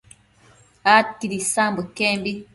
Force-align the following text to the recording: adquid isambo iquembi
adquid 0.97 1.31
isambo 1.41 1.79
iquembi 1.87 2.31